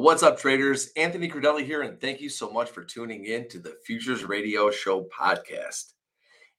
[0.00, 0.92] What's up, traders?
[0.96, 4.70] Anthony Crudele here, and thank you so much for tuning in to the Futures Radio
[4.70, 5.92] Show podcast.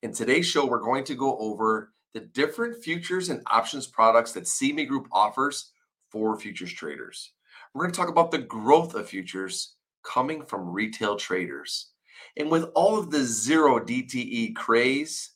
[0.04, 4.44] In today's show, we're going to go over the different futures and options products that
[4.44, 5.72] CME Group offers
[6.12, 7.32] for futures traders.
[7.74, 9.74] We're going to talk about the growth of futures
[10.04, 11.94] coming from retail traders.
[12.38, 15.32] And with all of the zero DTE craze,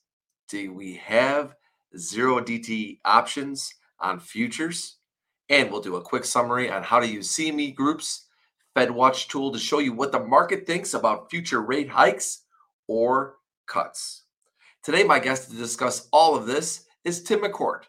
[0.48, 1.56] do we have
[1.98, 5.00] zero DTE options on futures?
[5.50, 8.26] And we'll do a quick summary on how to use CME Group's
[8.76, 12.42] FedWatch tool to show you what the market thinks about future rate hikes
[12.88, 13.38] or
[13.68, 14.24] cuts.
[14.84, 17.84] Today, my guest to discuss all of this is Tim McCourt,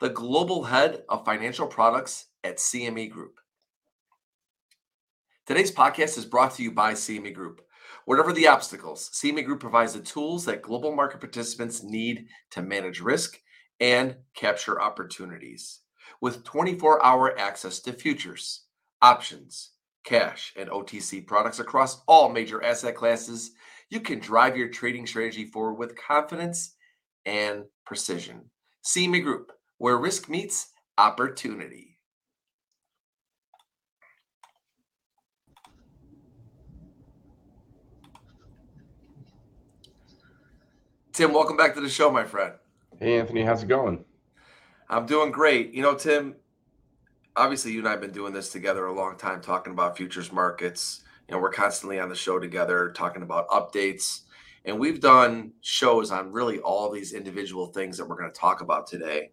[0.00, 3.38] the global head of financial products at CME Group.
[5.46, 7.62] Today's podcast is brought to you by CME Group.
[8.04, 13.00] Whatever the obstacles, CME Group provides the tools that global market participants need to manage
[13.00, 13.40] risk
[13.80, 15.80] and capture opportunities
[16.20, 18.64] with 24 hour access to futures,
[19.02, 19.72] options,
[20.04, 23.52] cash, and OTC products across all major asset classes.
[23.90, 26.74] You can drive your trading strategy forward with confidence
[27.24, 28.50] and precision.
[28.84, 31.98] CME Group, where risk meets opportunity.
[41.12, 42.52] Tim, welcome back to the show, my friend.
[43.00, 44.04] Hey, Anthony, how's it going?
[44.88, 45.74] I'm doing great.
[45.74, 46.36] You know, Tim,
[47.34, 50.32] obviously you and I have been doing this together a long time talking about futures
[50.32, 51.02] markets.
[51.28, 54.20] You know, we're constantly on the show together talking about updates.
[54.64, 58.60] And we've done shows on really all these individual things that we're going to talk
[58.60, 59.30] about today.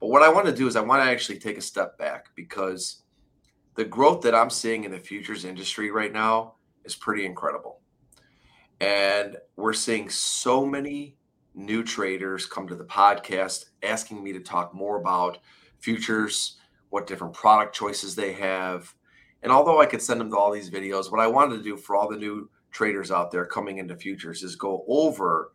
[0.00, 2.26] But what I want to do is I want to actually take a step back
[2.34, 3.02] because
[3.76, 7.80] the growth that I'm seeing in the futures industry right now is pretty incredible.
[8.80, 11.16] And we're seeing so many
[11.54, 15.38] new traders come to the podcast asking me to talk more about
[15.78, 16.58] futures,
[16.90, 18.94] what different product choices they have.
[19.42, 21.76] And although I could send them to all these videos, what I wanted to do
[21.76, 25.52] for all the new traders out there coming into futures is go over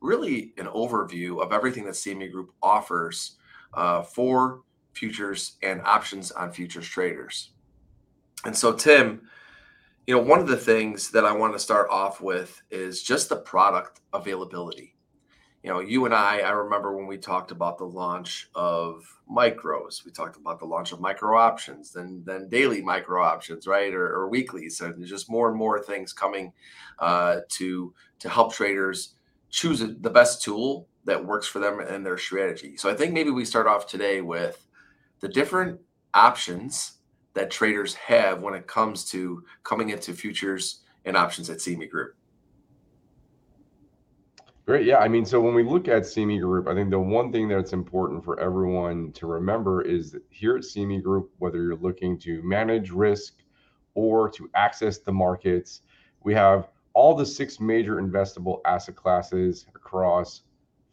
[0.00, 3.36] really an overview of everything that CME Group offers
[3.74, 7.52] uh, for futures and options on futures traders.
[8.44, 9.22] And so, Tim,
[10.06, 13.28] you know, one of the things that I want to start off with is just
[13.28, 14.97] the product availability
[15.62, 20.04] you know, you and I, I remember when we talked about the launch of micros,
[20.04, 24.06] we talked about the launch of micro options, then then daily micro options, right, or,
[24.06, 24.68] or weekly.
[24.68, 26.52] So there's just more and more things coming
[27.00, 29.14] uh, to to help traders
[29.50, 32.76] choose the best tool that works for them and their strategy.
[32.76, 34.64] So I think maybe we start off today with
[35.20, 35.80] the different
[36.14, 36.98] options
[37.34, 42.14] that traders have when it comes to coming into futures and options at CME Group.
[44.68, 44.84] Great.
[44.84, 44.98] Yeah.
[44.98, 47.72] I mean, so when we look at CME Group, I think the one thing that's
[47.72, 52.42] important for everyone to remember is that here at CME Group, whether you're looking to
[52.42, 53.36] manage risk
[53.94, 55.80] or to access the markets,
[56.22, 60.42] we have all the six major investable asset classes across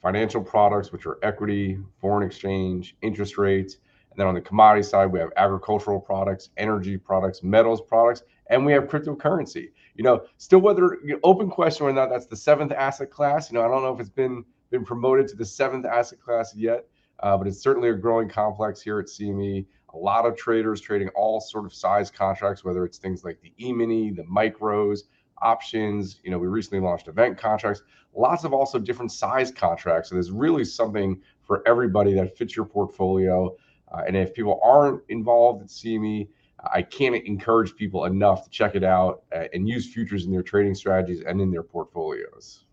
[0.01, 3.79] financial products, which are equity, foreign exchange, interest rates.
[4.09, 8.65] And then on the commodity side, we have agricultural products, energy products, metals products, and
[8.65, 9.71] we have cryptocurrency.
[9.95, 13.49] You know, still whether you know, open question or not that's the seventh asset class.
[13.49, 16.53] You know, I don't know if it's been been promoted to the seventh asset class
[16.55, 16.85] yet,
[17.21, 19.65] uh, but it's certainly a growing complex here at CME.
[19.93, 23.53] A lot of traders trading all sort of size contracts, whether it's things like the
[23.65, 25.03] E-mini, the micros,
[25.41, 26.19] options.
[26.23, 27.81] You know, we recently launched event contracts.
[28.13, 30.09] Lots of also different size contracts.
[30.09, 33.55] So there's really something for everybody that fits your portfolio.
[33.93, 36.27] Uh, and if people aren't involved at CME,
[36.73, 40.43] I can't encourage people enough to check it out uh, and use futures in their
[40.43, 42.65] trading strategies and in their portfolios.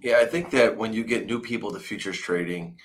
[0.00, 2.78] Yeah, I think that when you get new people to futures trading,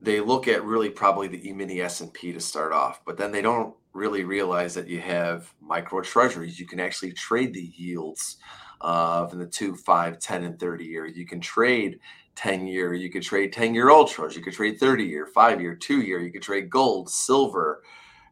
[0.00, 3.74] they look at really probably the E-mini S&P to start off, but then they don't
[3.94, 6.60] really realize that you have micro treasuries.
[6.60, 8.36] You can actually trade the yields
[8.80, 11.06] of in the 2, 5, 10, and 30 year.
[11.06, 12.00] You can trade
[12.34, 15.74] 10 year, you could trade 10 year ultras, you could trade 30 year, 5 year,
[15.74, 17.82] 2 year, you could trade gold, silver,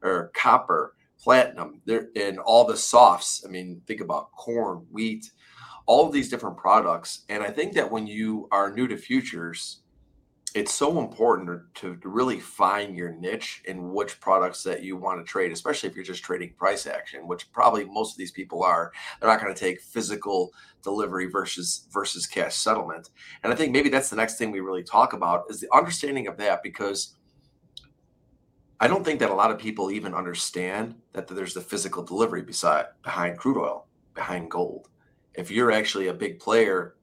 [0.02, 3.44] or copper, platinum, there and all the softs.
[3.46, 5.30] I mean, think about corn, wheat,
[5.86, 7.24] all of these different products.
[7.28, 9.82] And I think that when you are new to futures,
[10.54, 15.18] it's so important to, to really find your niche in which products that you want
[15.18, 18.62] to trade, especially if you're just trading price action, which probably most of these people
[18.62, 18.92] are.
[19.20, 23.10] They're not going to take physical delivery versus versus cash settlement.
[23.42, 26.26] And I think maybe that's the next thing we really talk about is the understanding
[26.26, 27.16] of that because
[28.82, 32.42] I don't think that a lot of people even understand that there's the physical delivery
[32.42, 34.88] beside behind crude oil, behind gold.
[35.34, 36.96] If you're actually a big player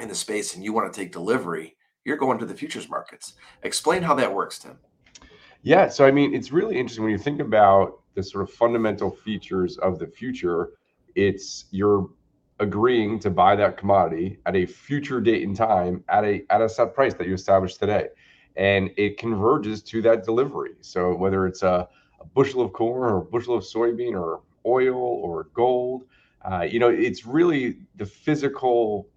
[0.00, 1.76] in the space and you want to take delivery,
[2.06, 3.34] you're going to the futures markets.
[3.62, 4.78] Explain how that works, Tim.
[5.60, 9.10] Yeah, so I mean, it's really interesting when you think about the sort of fundamental
[9.10, 10.70] features of the future.
[11.14, 12.08] It's you're
[12.58, 16.70] agreeing to buy that commodity at a future date and time at a at a
[16.70, 18.06] set price that you established today,
[18.58, 20.72] and it converges to that delivery.
[20.80, 21.88] So whether it's a,
[22.20, 26.04] a bushel of corn or a bushel of soybean or oil or gold,
[26.42, 29.08] uh, you know, it's really the physical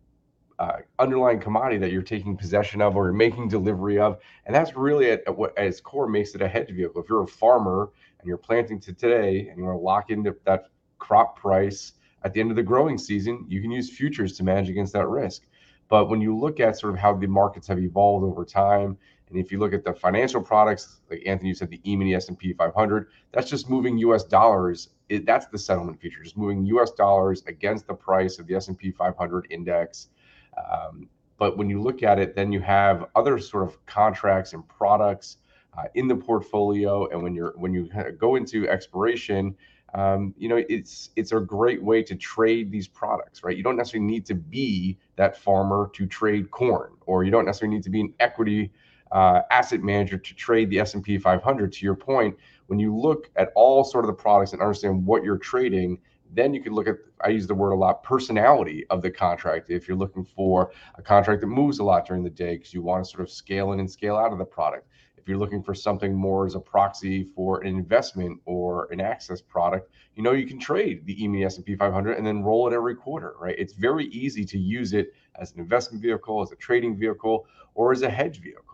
[0.60, 4.20] uh, underlying commodity that you're taking possession of or you're making delivery of.
[4.46, 7.02] And that's really at, at what at its core makes it a hedge vehicle.
[7.02, 7.90] If you're a farmer
[8.20, 10.66] and you're planting to today and you want to lock into that
[11.00, 11.94] crop price
[12.24, 15.08] at the end of the growing season, you can use futures to manage against that
[15.08, 15.48] risk.
[15.90, 18.98] But when you look at sort of how the markets have evolved over time,
[19.32, 22.54] and if you look at the financial products, like Anthony, you said the E-mini S&P
[22.54, 24.26] 500, that's just moving U.S.
[24.26, 24.90] dollars.
[25.10, 26.92] It, that's the settlement feature, just moving U.S.
[26.92, 30.10] dollars against the price of the S&P 500 index.
[30.58, 31.08] Um,
[31.38, 35.38] but when you look at it, then you have other sort of contracts and products
[35.78, 37.08] uh, in the portfolio.
[37.08, 37.90] And when you're when you
[38.20, 39.56] go into expiration,
[39.94, 43.56] um, you know it's it's a great way to trade these products, right?
[43.56, 47.76] You don't necessarily need to be that farmer to trade corn, or you don't necessarily
[47.76, 48.72] need to be an equity
[49.12, 51.74] uh, asset manager to trade the S&P 500.
[51.74, 52.38] To your point,
[52.68, 55.98] when you look at all sort of the products and understand what you're trading,
[56.34, 59.70] then you can look at i use the word a lot personality of the contract.
[59.70, 62.82] If you're looking for a contract that moves a lot during the day because you
[62.82, 64.88] want to sort of scale in and scale out of the product.
[65.18, 69.40] If you're looking for something more as a proxy for an investment or an access
[69.42, 72.96] product you know you can trade the E-mini S&P 500 and then roll it every
[72.96, 73.56] quarter right?
[73.58, 77.92] It's very easy to use it as an investment vehicle as a trading vehicle or
[77.92, 78.71] as a hedge vehicle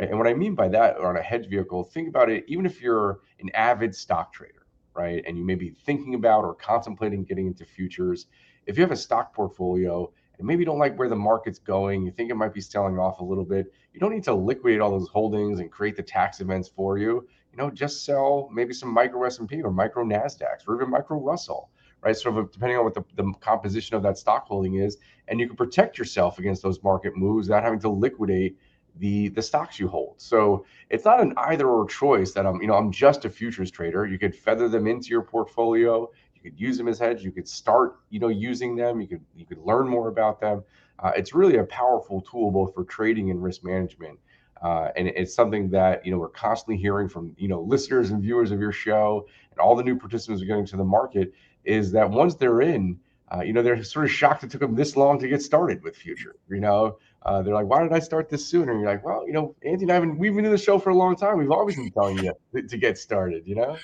[0.00, 2.44] right and what i mean by that or on a hedge vehicle think about it
[2.48, 4.60] even if you're an avid stock trader
[4.94, 5.22] right?
[5.26, 8.26] And you may be thinking about or contemplating getting into futures.
[8.66, 12.02] If you have a stock portfolio and maybe you don't like where the market's going,
[12.02, 14.80] you think it might be selling off a little bit, you don't need to liquidate
[14.80, 17.26] all those holdings and create the tax events for you.
[17.52, 21.70] You know, just sell maybe some micro S&P or micro Nasdaqs or even micro Russell,
[22.00, 22.16] right?
[22.16, 24.98] Sort of depending on what the, the composition of that stock holding is,
[25.28, 28.56] and you can protect yourself against those market moves without having to liquidate
[29.00, 30.14] the the stocks you hold.
[30.18, 33.70] So it's not an either or choice that I'm, you know, I'm just a futures
[33.70, 34.06] trader.
[34.06, 36.08] You could feather them into your portfolio.
[36.34, 37.22] You could use them as hedge.
[37.22, 39.00] You could start, you know, using them.
[39.00, 40.62] You could you could learn more about them.
[41.00, 44.18] Uh, it's really a powerful tool both for trading and risk management.
[44.62, 48.22] Uh, and it's something that you know we're constantly hearing from you know listeners and
[48.22, 51.32] viewers of your show and all the new participants are getting to the market
[51.64, 52.98] is that once they're in,
[53.34, 55.82] uh, you know they're sort of shocked it took them this long to get started
[55.82, 56.36] with future.
[56.50, 58.72] You know, uh, they're like, why did I start this sooner?
[58.72, 60.58] And you're like, well, you know, Anthony and I have been, we've been in the
[60.58, 61.38] show for a long time.
[61.38, 62.32] We've always been telling you
[62.68, 63.76] to get started, you know?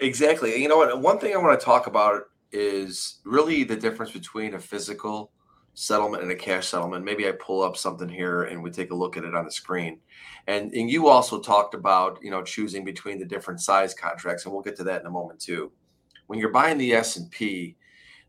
[0.00, 0.60] Exactly.
[0.60, 1.00] You know what?
[1.00, 2.22] One thing I want to talk about
[2.52, 5.32] is really the difference between a physical
[5.74, 7.04] settlement and a cash settlement.
[7.04, 9.50] Maybe I pull up something here and we take a look at it on the
[9.50, 10.00] screen.
[10.46, 14.54] And, and you also talked about, you know, choosing between the different size contracts, and
[14.54, 15.72] we'll get to that in a moment too.
[16.28, 17.76] When you're buying the S&P,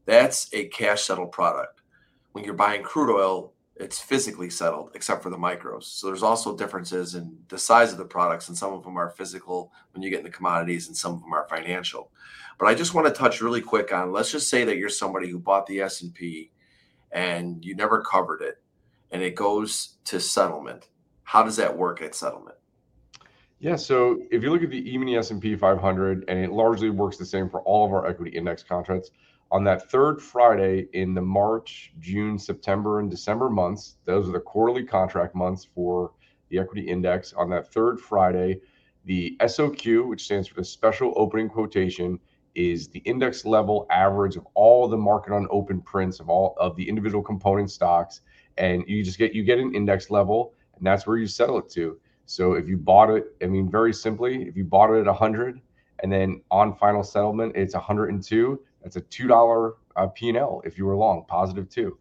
[0.06, 1.82] that's a cash settled product.
[2.34, 5.84] When you're buying crude oil, it's physically settled except for the micros.
[5.84, 9.10] So there's also differences in the size of the products, and some of them are
[9.10, 12.12] physical when you get into commodities, and some of them are financial.
[12.60, 15.30] But I just want to touch really quick on let's just say that you're somebody
[15.30, 16.52] who bought the S and P
[17.12, 18.62] and you never covered it,
[19.12, 20.90] and it goes to settlement.
[21.24, 22.58] How does that work at settlement?
[23.60, 27.26] Yeah, so if you look at the E-mini S&P 500, and it largely works the
[27.26, 29.10] same for all of our equity index contracts,
[29.52, 33.98] on that third Friday in the March, June, September, and December months.
[34.06, 36.12] Those are the quarterly contract months for
[36.50, 37.34] the equity index.
[37.34, 38.62] On that third Friday,
[39.06, 42.20] the SOQ, which stands for the special opening quotation,
[42.56, 46.76] is the index level average of all the market on open prints of all of
[46.76, 48.22] the individual component stocks.
[48.58, 51.70] And you just get you get an index level, and that's where you settle it
[51.72, 52.00] to.
[52.26, 55.62] So if you bought it, I mean, very simply, if you bought it at 100
[56.04, 60.62] and then on final settlement, it's 102 that's a two dollar uh, P and L
[60.66, 61.98] if you were long, positive two.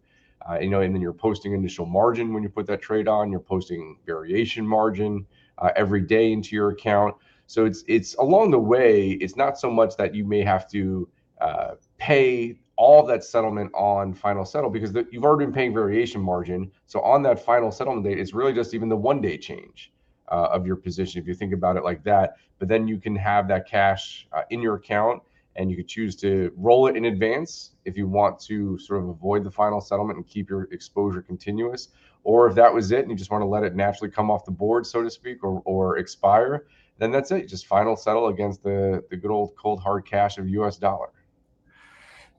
[0.49, 3.29] Uh, you know, and then you're posting initial margin when you put that trade on.
[3.29, 5.25] You're posting variation margin
[5.57, 7.15] uh, every day into your account.
[7.47, 9.11] So it's it's along the way.
[9.11, 11.09] It's not so much that you may have to
[11.41, 16.21] uh, pay all that settlement on final settle because the, you've already been paying variation
[16.21, 16.71] margin.
[16.85, 19.91] So on that final settlement date, it's really just even the one day change
[20.31, 22.37] uh, of your position if you think about it like that.
[22.59, 25.21] But then you can have that cash uh, in your account
[25.57, 29.09] and you could choose to roll it in advance if you want to sort of
[29.09, 31.89] avoid the final settlement and keep your exposure continuous
[32.23, 34.45] or if that was it and you just want to let it naturally come off
[34.45, 36.65] the board so to speak or, or expire
[36.99, 37.47] then that's it.
[37.47, 41.09] Just final settle against the the good old cold hard cash of us dollar.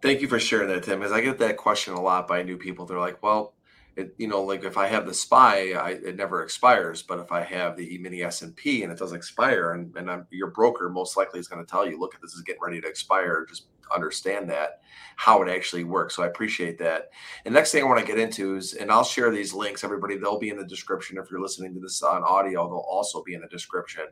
[0.01, 2.57] Thank you for sharing that tim because i get that question a lot by new
[2.57, 2.87] people.
[2.87, 3.55] They're like well
[3.99, 7.03] it, you know, like if I have the SPY, I, it never expires.
[7.03, 10.53] But if I have the E-mini S&P and it does expire, and, and I'm, your
[10.53, 13.45] broker most likely is going to tell you, look, this is getting ready to expire.
[13.49, 14.83] Just understand that
[15.17, 16.15] how it actually works.
[16.15, 17.11] So I appreciate that.
[17.45, 19.83] And next thing I want to get into is, and I'll share these links.
[19.83, 21.19] Everybody, they'll be in the description.
[21.19, 24.05] If you're listening to this on audio, they'll also be in the description.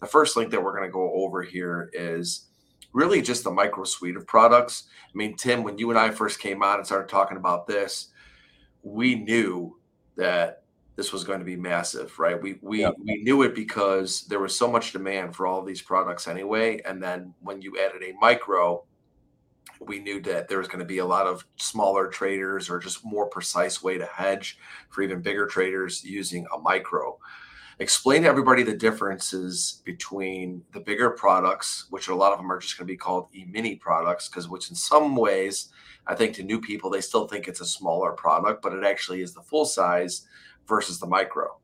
[0.00, 2.46] The first link that we're going to go over here is
[2.94, 4.84] really just the micro suite of products.
[5.04, 8.08] I mean, Tim, when you and I first came on and started talking about this,
[8.86, 9.76] we knew
[10.14, 10.62] that
[10.94, 12.40] this was going to be massive, right?
[12.40, 12.94] We we yep.
[13.04, 16.80] we knew it because there was so much demand for all these products anyway.
[16.86, 18.84] And then when you added a micro,
[19.80, 23.04] we knew that there was going to be a lot of smaller traders or just
[23.04, 27.18] more precise way to hedge for even bigger traders using a micro.
[27.78, 32.58] Explain to everybody the differences between the bigger products, which a lot of them are
[32.58, 35.68] just going to be called e-mini products, because which in some ways
[36.06, 39.22] I think to new people, they still think it's a smaller product, but it actually
[39.22, 40.26] is the full size
[40.68, 41.58] versus the micro.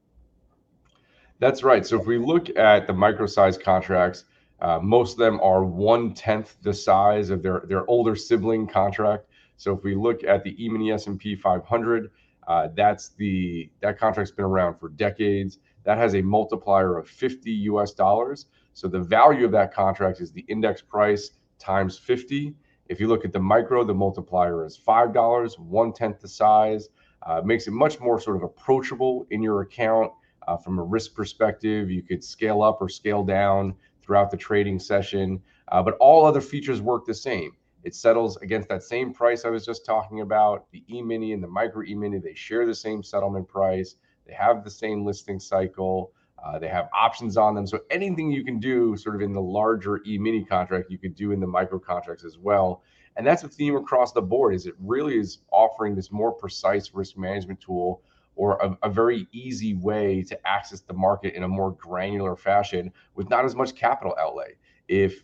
[1.38, 1.84] That's right.
[1.84, 4.24] So if we look at the micro size contracts,
[4.60, 9.26] uh, most of them are one tenth the size of their their older sibling contract.
[9.56, 12.10] So if we look at the E-mini S&P 500,
[12.46, 15.58] uh, that's the that contract's been around for decades.
[15.84, 18.46] That has a multiplier of 50 US dollars.
[18.72, 22.54] So the value of that contract is the index price times 50.
[22.88, 26.88] If you look at the micro, the multiplier is $5, one tenth the size.
[27.24, 30.10] Uh, makes it much more sort of approachable in your account
[30.48, 31.90] uh, from a risk perspective.
[31.90, 36.40] You could scale up or scale down throughout the trading session, uh, but all other
[36.40, 37.52] features work the same.
[37.84, 40.70] It settles against that same price I was just talking about.
[40.70, 43.96] The E Mini and the Micro E Mini, they share the same settlement price.
[44.26, 46.12] They have the same listing cycle.
[46.44, 47.66] Uh, they have options on them.
[47.66, 51.30] So anything you can do sort of in the larger e-mini contract, you could do
[51.30, 52.82] in the micro contracts as well.
[53.16, 56.92] And that's a theme across the board is it really is offering this more precise
[56.94, 58.02] risk management tool
[58.34, 62.90] or a, a, very easy way to access the market in a more granular fashion
[63.14, 64.54] with not as much capital outlay.
[64.88, 65.22] If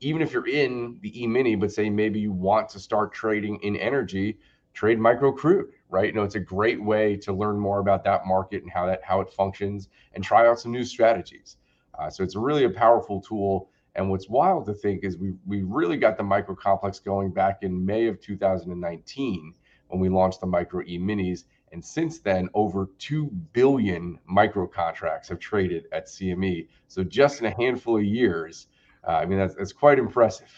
[0.00, 3.76] even if you're in the e-mini, but say maybe you want to start trading in
[3.76, 4.38] energy,
[4.72, 6.06] trade micro crude right?
[6.06, 9.00] You know, it's a great way to learn more about that market and how that
[9.02, 11.56] how it functions and try out some new strategies.
[11.98, 13.68] Uh, so it's really a powerful tool.
[13.96, 17.58] And what's wild to think is we we really got the micro complex going back
[17.62, 19.54] in May of 2019
[19.88, 21.44] when we launched the micro e minis.
[21.72, 26.66] And since then, over 2 billion micro contracts have traded at CME.
[26.88, 28.66] So just in a handful of years,
[29.06, 30.48] uh, I mean, that's, that's quite impressive.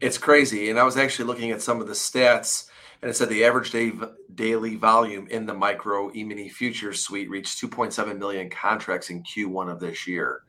[0.00, 0.68] It's crazy.
[0.68, 2.68] And I was actually looking at some of the stats
[3.02, 3.92] and it said the average day,
[4.34, 9.80] daily volume in the micro e-mini futures suite reached 2.7 million contracts in Q1 of
[9.80, 10.42] this year,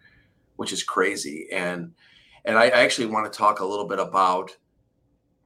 [0.56, 1.48] which is crazy.
[1.52, 1.94] And
[2.46, 4.56] and I actually want to talk a little bit about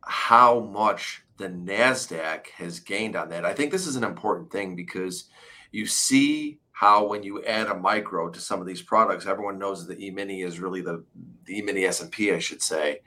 [0.06, 3.46] how much the Nasdaq has gained on that.
[3.46, 5.26] I think this is an important thing because
[5.72, 9.86] you see how when you add a micro to some of these products, everyone knows
[9.86, 11.04] that the E-mini is really the
[11.46, 13.02] the E-mini S&P, I should say,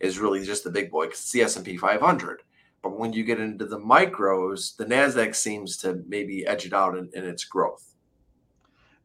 [0.00, 2.42] is really just the big boy because it's the S&P 500
[2.82, 6.96] but when you get into the micros, the NASDAQ seems to maybe edge it out
[6.96, 7.94] in, in its growth.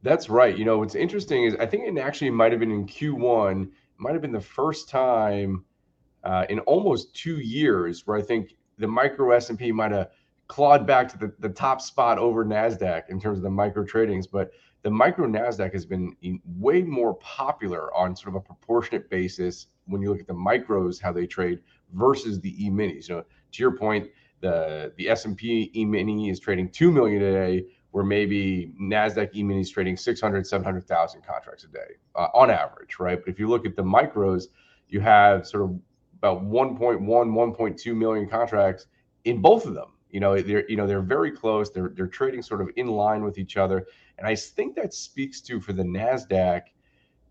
[0.03, 0.57] That's right.
[0.57, 4.13] You know, what's interesting is I think it actually might have been in Q1, might
[4.13, 5.63] have been the first time
[6.23, 10.11] uh, in almost two years where I think the micro S&P might have
[10.47, 14.25] clawed back to the, the top spot over NASDAQ in terms of the micro tradings.
[14.31, 14.51] But
[14.83, 16.15] the micro NASDAQ has been
[16.57, 21.01] way more popular on sort of a proportionate basis when you look at the micros,
[21.01, 21.59] how they trade
[21.93, 23.09] versus the e-minis.
[23.09, 24.09] You know, to your point,
[24.41, 29.69] the the S&P E-mini is trading 2 million a day, where maybe NASDAQ E-mini is
[29.69, 33.19] trading 600, 700,000 contracts a day uh, on average, right?
[33.19, 34.45] But if you look at the micros,
[34.89, 35.79] you have sort of
[36.17, 38.87] about 1.1, 1.2 million contracts
[39.25, 39.93] in both of them.
[40.09, 41.69] You know, they're you know they're very close.
[41.69, 43.85] They're they're trading sort of in line with each other,
[44.17, 46.61] and I think that speaks to for the Nasdaq,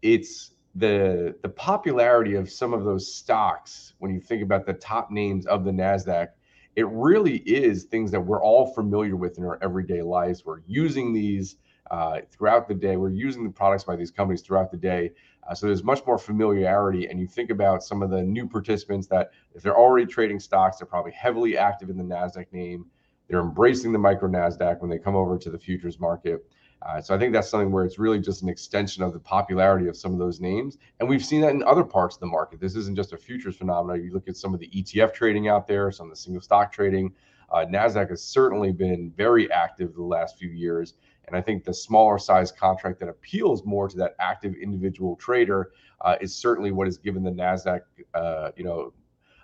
[0.03, 5.11] it's the the popularity of some of those stocks when you think about the top
[5.11, 6.29] names of the Nasdaq,
[6.77, 10.45] it really is things that we're all familiar with in our everyday lives.
[10.45, 11.57] We're using these
[11.91, 12.97] uh, throughout the day.
[12.97, 15.13] We're using the products by these companies throughout the day.
[15.49, 17.07] Uh, so there's much more familiarity.
[17.07, 20.79] And you think about some of the new participants that if they're already trading stocks,
[20.79, 22.87] they're probably heavily active in the NASDAQ name.
[23.29, 26.45] They're embracing the micro NASDAQ when they come over to the futures market.
[26.83, 29.89] Uh, so I think that's something where it's really just an extension of the popularity
[29.89, 32.61] of some of those names, and we've seen that in other parts of the market.
[32.61, 34.05] This isn't just a futures phenomenon.
[34.05, 36.73] You look at some of the ETF trading out there, some of the single stock
[36.73, 37.13] trading.
[37.51, 40.95] Uh, Nasdaq has certainly been very active the last few years,
[41.27, 45.73] and I think the smaller size contract that appeals more to that active individual trader
[46.03, 47.81] uh, is certainly what has given the Nasdaq,
[48.15, 48.93] uh, you know,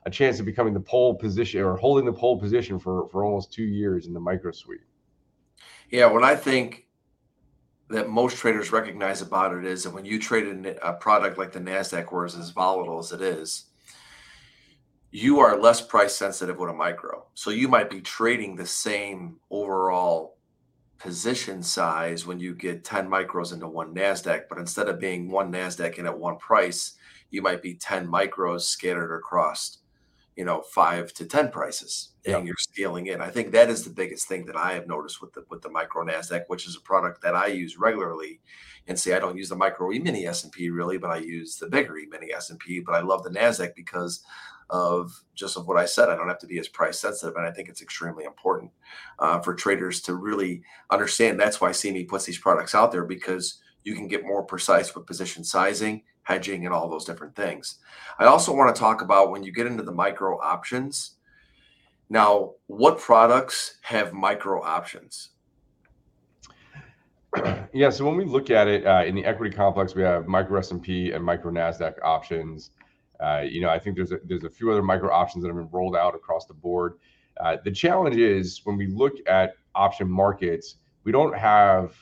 [0.05, 3.53] a chance of becoming the pole position or holding the pole position for for almost
[3.53, 4.81] two years in the micro suite.
[5.91, 6.87] Yeah, what I think
[7.89, 11.61] that most traders recognize about it is that when you trade a product like the
[11.61, 13.67] Nasdaq, where it's as volatile as it is,
[15.11, 17.27] you are less price sensitive with a micro.
[17.35, 20.39] So you might be trading the same overall
[20.99, 25.53] position size when you get 10 micros into one NASDAQ, but instead of being one
[25.53, 26.95] NASDAQ in at one price,
[27.31, 29.79] you might be 10 micros scattered across,
[30.37, 32.45] you know, five to 10 prices and yep.
[32.45, 33.21] you're scaling in.
[33.21, 35.71] I think that is the biggest thing that I have noticed with the, with the
[35.71, 38.41] micro NASDAQ, which is a product that I use regularly
[38.87, 41.99] and say, I don't use the micro E-mini S&P really, but I use the bigger
[41.99, 44.25] E-mini S&P, but I love the NASDAQ because
[44.71, 46.09] of just of what I said.
[46.09, 48.73] I don't have to be as price sensitive, and I think it's extremely important
[49.19, 51.39] uh, for traders to really understand.
[51.39, 55.07] That's why CME puts these products out there because you can get more precise with
[55.07, 57.79] position sizing, hedging, and all those different things.
[58.19, 61.17] I also want to talk about when you get into the micro options.
[62.09, 65.31] Now, what products have micro options?
[67.75, 70.59] Yeah, so when we look at it uh, in the equity complex, we have micro
[70.59, 72.73] S&P and micro Nasdaq options.
[73.19, 75.57] Uh, you know, I think there's a, there's a few other micro options that have
[75.57, 76.99] been rolled out across the board.
[77.41, 81.95] Uh, the challenge is when we look at option markets, we don't have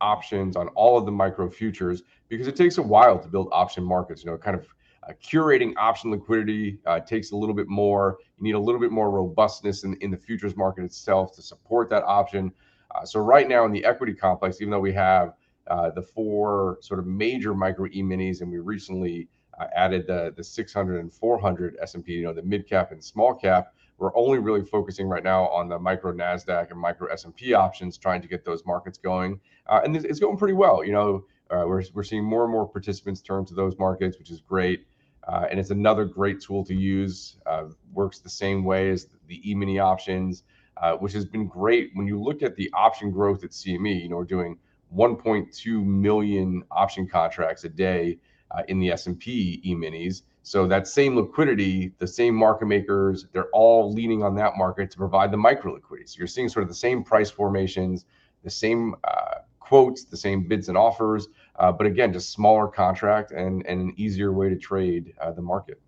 [0.00, 2.02] options on all of the micro futures
[2.32, 4.24] because it takes a while to build option markets.
[4.24, 4.66] You know, kind of
[5.06, 8.16] uh, curating option liquidity uh, takes a little bit more.
[8.38, 11.90] You need a little bit more robustness in, in the futures market itself to support
[11.90, 12.50] that option.
[12.94, 15.34] Uh, so right now in the equity complex, even though we have
[15.66, 19.28] uh, the four sort of major micro e-minis, and we recently
[19.60, 23.34] uh, added the the 600 and 400 S&P, you know, the mid cap and small
[23.34, 23.74] cap.
[23.98, 28.22] We're only really focusing right now on the micro Nasdaq and micro S&P options, trying
[28.22, 30.82] to get those markets going, uh, and it's going pretty well.
[30.82, 31.24] You know,
[31.66, 34.86] we're we're seeing more and more participants turn to those markets, which is great.
[35.28, 37.36] Uh, and it's another great tool to use.
[37.46, 40.42] Uh, works the same way as the E-mini options,
[40.78, 41.90] uh, which has been great.
[41.94, 44.58] When you look at the option growth at CME, you know, we're doing
[44.96, 48.18] 1.2 million option contracts a day
[48.50, 50.22] uh, in the S&P E-minis.
[50.42, 54.96] So that same liquidity, the same market makers, they're all leaning on that market to
[54.96, 56.08] provide the micro liquidity.
[56.08, 58.06] So you're seeing sort of the same price formations,
[58.42, 63.32] the same uh, quotes, the same bids and offers, uh, but again, just smaller contract
[63.32, 65.80] and, and an easier way to trade uh, the market.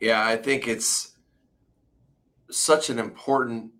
[0.00, 1.12] Yeah, I think it's
[2.50, 3.72] such an important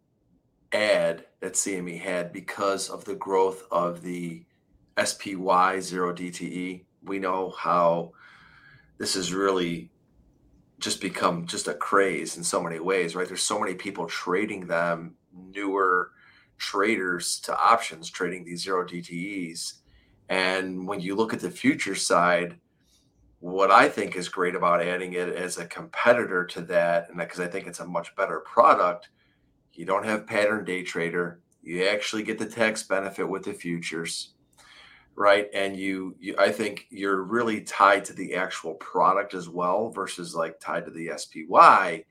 [0.73, 4.45] ad that CME had because of the growth of the
[5.03, 8.13] SPY zero DTE we know how
[8.99, 9.91] this has really
[10.79, 13.27] just become just a craze in so many ways, right?
[13.27, 16.11] There's so many people trading them, newer
[16.59, 19.75] traders to options trading these zero DTEs.
[20.29, 22.59] And when you look at the future side,
[23.41, 27.41] what I think is great about adding it as a competitor to that, and because
[27.41, 29.11] I think it's a much better product,
[29.73, 31.41] you don't have pattern day trader.
[31.63, 34.35] You actually get the tax benefit with the futures
[35.17, 39.91] right and you, you i think you're really tied to the actual product as well
[39.91, 42.03] versus like tied to the spy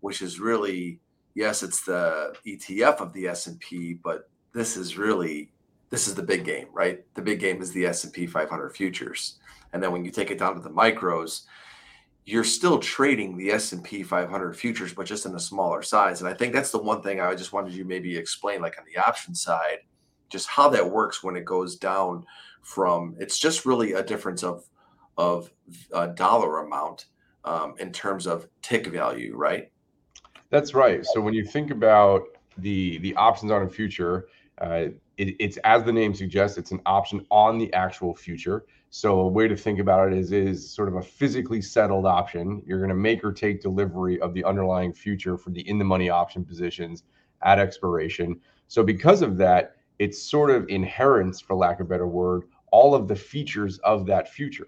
[0.00, 1.00] which is really
[1.34, 5.50] yes it's the etf of the s&p but this is really
[5.92, 7.04] this is the big game right?
[7.14, 9.38] The big game is the s&p 500 futures.
[9.72, 11.42] And then when you take it down to the micros
[12.24, 16.20] you're still trading the s&p 500 futures but just in a smaller size.
[16.20, 18.84] And i think that's the one thing i just wanted you maybe explain like on
[18.92, 19.80] the option side
[20.30, 22.24] just how that works when it goes down
[22.62, 24.64] from it's just really a difference of
[25.18, 25.50] of
[25.92, 27.06] a dollar amount
[27.44, 29.70] um, in terms of tick value right?
[30.48, 31.04] That's right.
[31.04, 32.22] So when you think about
[32.56, 34.28] the the options on a future
[34.58, 38.64] uh, it, it's as the name suggests it's an option on the actual future.
[38.90, 42.62] So a way to think about it is is sort of a physically settled option.
[42.66, 45.84] You're going to make or take delivery of the underlying future for the in the
[45.84, 47.04] money option positions
[47.42, 48.40] at expiration.
[48.68, 52.94] So because of that it's sort of inherits, for lack of a better word, all
[52.94, 54.66] of the features of that future.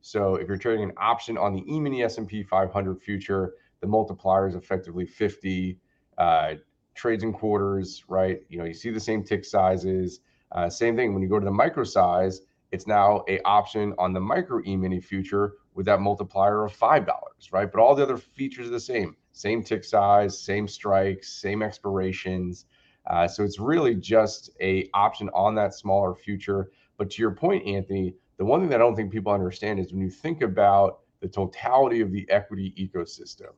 [0.00, 4.54] So if you're trading an option on the E-mini S&P 500 future, the multiplier is
[4.54, 5.78] effectively 50
[6.18, 6.54] uh,
[6.96, 8.42] trades and quarters, right?
[8.48, 10.20] You know, you see the same tick sizes.
[10.52, 14.12] Uh, same thing when you go to the micro size, it's now a option on
[14.12, 17.70] the micro E-mini future with that multiplier of five dollars, right?
[17.70, 22.66] But all the other features are the same: same tick size, same strikes, same expirations.
[23.06, 26.70] Uh, so it's really just a option on that smaller future.
[26.96, 29.92] But to your point, Anthony, the one thing that I don't think people understand is
[29.92, 33.52] when you think about the totality of the equity ecosystem,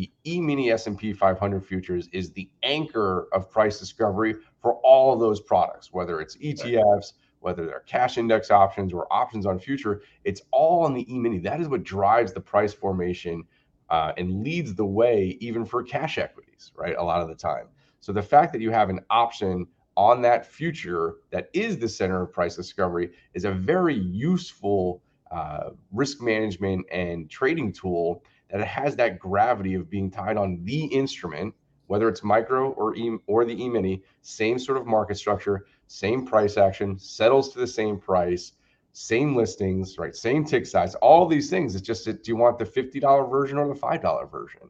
[0.00, 5.42] the E-mini S&P 500 futures is the anchor of price discovery for all of those
[5.42, 10.00] products, whether it's ETFs, whether they're cash index options or options on future.
[10.24, 11.38] It's all on the E-mini.
[11.40, 13.44] That is what drives the price formation
[13.90, 16.96] uh, and leads the way even for cash equities, right?
[16.96, 17.66] A lot of the time.
[18.00, 19.66] So the fact that you have an option
[19.98, 25.70] on that future that is the center of price discovery is a very useful uh,
[25.92, 30.84] risk management and trading tool that it has that gravity of being tied on the
[30.86, 31.54] instrument,
[31.86, 36.56] whether it's micro or e or the e-mini, same sort of market structure, same price
[36.56, 38.52] action, settles to the same price,
[38.92, 40.14] same listings, right?
[40.14, 41.74] Same tick size, all these things.
[41.74, 44.62] It's just, do you want the $50 version or the $5 version?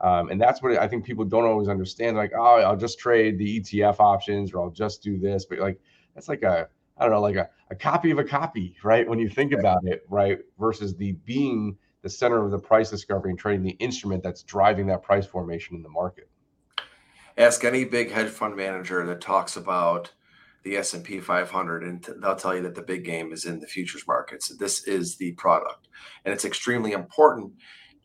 [0.00, 2.16] Um, and that's what I think people don't always understand.
[2.16, 5.44] Like, oh, I'll just trade the ETF options or I'll just do this.
[5.44, 5.80] But like,
[6.14, 6.68] that's like a,
[6.98, 9.08] I don't know, like a, a copy of a copy, right?
[9.08, 10.38] When you think about it, right?
[10.58, 14.86] Versus the being the center of the price discovery and trading the instrument that's driving
[14.86, 16.28] that price formation in the market.
[17.38, 20.12] Ask any big hedge fund manager that talks about
[20.64, 24.06] the S&P 500 and they'll tell you that the big game is in the futures
[24.06, 24.54] markets.
[24.58, 25.88] This is the product.
[26.24, 27.54] And it's extremely important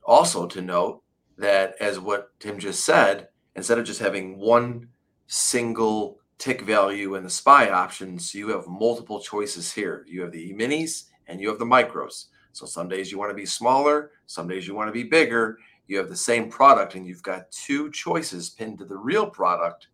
[0.05, 1.03] also to note
[1.37, 4.87] that as what Tim just said, instead of just having one
[5.27, 10.05] single tick value in the SPY options, you have multiple choices here.
[10.07, 12.27] You have the minis and you have the micros.
[12.51, 15.57] So some days you want to be smaller, some days you want to be bigger.
[15.87, 19.87] You have the same product and you've got two choices pinned to the real product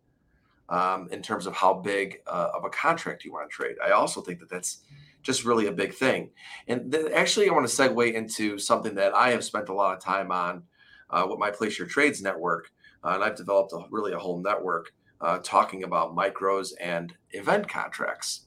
[0.68, 3.76] um, in terms of how big uh, of a contract you want to trade.
[3.84, 4.82] I also think that that's
[5.22, 6.30] just really a big thing.
[6.68, 9.96] And then actually, I want to segue into something that I have spent a lot
[9.96, 10.62] of time on
[11.10, 12.70] uh, with my Place Your Trades network.
[13.04, 17.68] Uh, and I've developed a, really a whole network uh, talking about micros and event
[17.68, 18.42] contracts.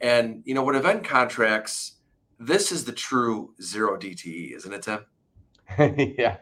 [0.00, 1.94] And, you know, what event contracts,
[2.38, 5.04] this is the true zero DTE, isn't it, Tim?
[6.18, 6.38] yeah,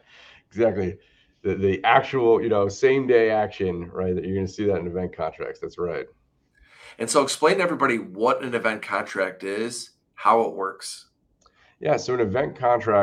[0.48, 0.98] exactly
[1.46, 4.14] the, the actual, you know, same day action, right?
[4.14, 5.61] That you're going to see that in event contracts.
[5.61, 6.06] That's right.
[6.98, 11.11] And so explain to everybody what an event contract is, how it works.
[11.78, 11.96] Yeah.
[11.98, 12.94] So an event contract